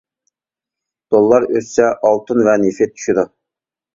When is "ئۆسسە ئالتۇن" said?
1.51-2.43